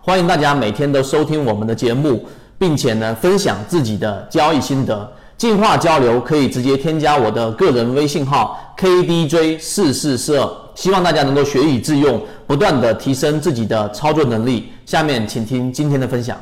[0.00, 2.24] 欢迎大家每天都收听我们的节目，
[2.56, 5.12] 并且呢分享自己的交易心得。
[5.36, 14.72] 进化交流可以直接添加我的个人微信号 KDJ 四四四二，希望大家能够学以致用，不断的提升自己的操作能力。
[14.86, 16.38] 下面请听今天的分享。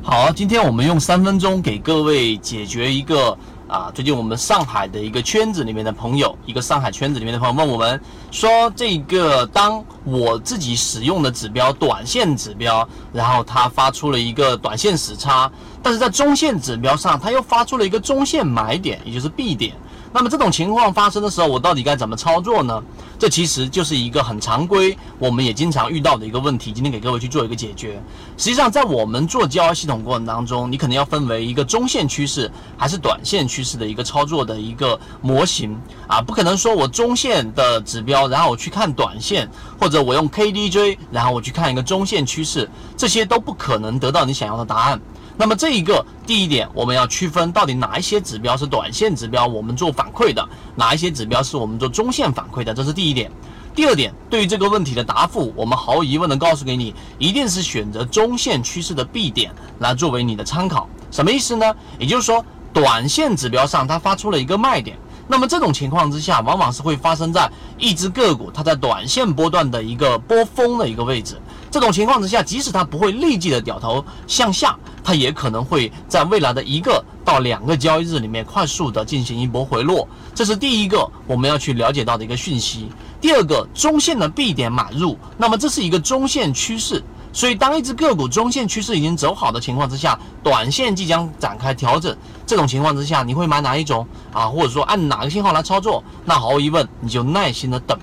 [0.00, 3.36] 好，今天我们用三分钟给各位解决一个。
[3.68, 8.00] 啊，最近我们上海的一个圈子里面的朋友，一个上海圈子里面的朋友问我们
[8.30, 19.74] 说，这个当我自己使用的指标短线指标，然后它发出了一个短线死叉，但是在中线指标上，它又发出了一个中线买点，也就是 B 点。
[20.12, 22.82] 那么这种情况发生的时候，我到底该怎么操作呢？
[23.18, 26.72] 这其实就是一个很常规，我们也经常遇到的一个问题。
[26.72, 28.00] 今天给各位去做一个解决。
[28.36, 35.76] 实际上，在我们做交易系统过程当中，你可能要分为一个中线趋势还是短线趋势的一个操作的一个模型
[36.06, 39.48] 啊，不可能说我中线的指标，然后我去看短线，
[39.80, 45.00] 或者我用 KDJ，然后我去看一个中线趋势，这些都不可能得到你想要的答案。
[45.40, 50.42] 那么这一个第一点，我们要区分到底哪一些指标是短线指标，我们做反馈的；
[50.74, 53.30] 哪一些指标是我们做中线反馈的，这是第一点。
[53.72, 60.88] 第二点，对于这个问题的答复，我们毫无疑问的告诉给你，一定是选择中线趋势的 B 点来作为你的参考。
[61.12, 61.72] 什么意思呢？
[62.00, 64.98] 也就是说，短线指标上它发出了一个卖点，
[65.28, 71.36] 那么这种情况之下，往往是会发生在一只个股它在短线波段的一个波峰的一个位置。
[71.70, 80.08] 这种情况之下，即使它不会立即的掉头向下，它也可能会在未来的一个到两个交易日里面快速的进行一波回落。
[80.34, 82.88] 这是第一个我们要去了解到的一个讯息。
[83.20, 87.04] 第二个，中线的 B 点买入，那么这是一个中线趋势，
[87.38, 94.48] 所以当一只个股中线趋势已经走好的情况之下，短线即将展开调整，这种情况之下，你会买哪一种啊？
[94.48, 96.02] 或者说按哪个信号来操作？
[96.24, 97.96] 那毫无疑问，你就耐心的等，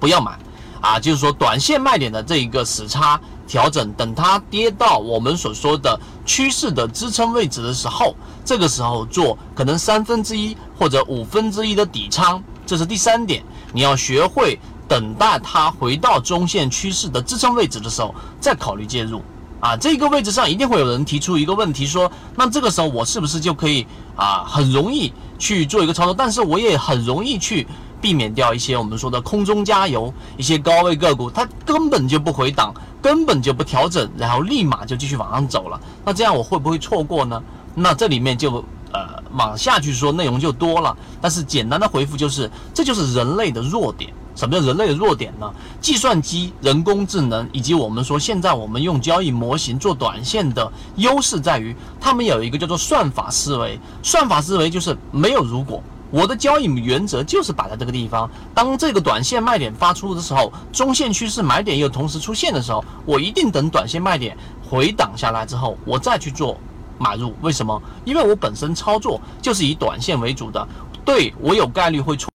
[0.00, 0.38] 不要买。
[0.80, 8.16] 啊，就是说短线卖点的这一个死叉调整，等它跌到我们所说的趋势的支撑位置的时候，
[8.46, 13.44] 这个时候做可能三分之一或者五分之一的底仓，这是第三点。
[13.74, 14.58] 你要学会
[14.88, 19.22] 等待它回到中线趋势的支撑位置的时候，再考虑介入。
[19.60, 27.66] 啊，这个位置上一定会有人提出一个问题，说那这个时候我是不是就可以啊，很容易去做一个操作，但是我也很容易去。
[28.00, 32.72] 避免掉一些我们说的空中加油，一些高位个股，它根本就不回档，
[33.02, 35.80] 根本就不调整，然后立马就继续往上走了。
[36.04, 37.42] 那这样我会不会错过呢？
[37.74, 40.96] 那这里面就呃往下去说内容就多了。
[41.20, 44.14] 但是简单的回复就是，这就是人类的弱点。
[44.38, 45.52] 什么叫人类的弱点呢？
[45.80, 53.76] 计算机、人工智能以及我们说现在我们用交易模型做短线的优势在于，他们有一个叫做算法思维。
[54.00, 55.82] 算法思维就是没有如果。
[56.12, 58.30] 我的交易原则就是摆在这个地方。
[58.54, 66.56] 当这个短线卖点发出的时候，中线趋势买点又同时出现的时候，我一定等短线卖点回档下来之后，我再去做
[66.96, 67.34] 买入。
[67.42, 67.82] 为什么？
[68.04, 70.66] 因为我本身操作就是以短线为主的，
[71.04, 72.30] 对我有概率会错，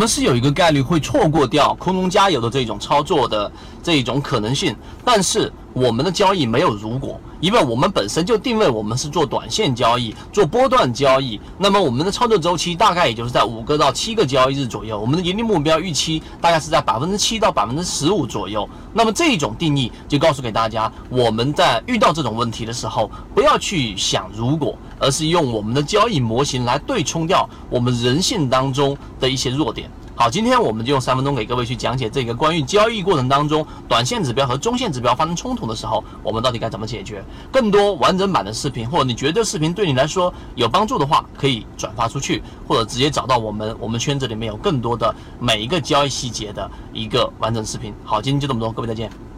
[0.00, 3.52] 我们是有一个概率会错过掉空中加油的这种操作的
[3.82, 4.74] 这种可能性，
[5.04, 5.52] 但是。
[5.72, 11.40] 我们的交易没有如果，因为我们本身就定位我们是做短线交易，做波段交易。
[11.58, 18.68] 那么我们的操作周期大概也就是在五个到七个交易日左右，我们的盈利目标预期大概是在百分之七到百分之十五左右。
[18.92, 29.90] 那么这一种定义就告诉给大家，我们在遇到这种问题的时候，不要去想如果，而是用我们的交易模型来对冲掉我们人性当中的一些弱点。
[30.20, 37.24] 好，今天我们就用三分钟给各位去讲解这个关于交易过程当中短线指标和中线指标发生冲突的时候，我们到底该怎么解决？
[37.50, 47.94] 更多完整版的视频，或者你觉得视频对你来说有帮助的话，可以转发出去，或者直接找到我们，我们圈子里面有更多的每一个交易细节的一个完整视频。
[48.04, 49.29] 好，今天就这么多，各位再见。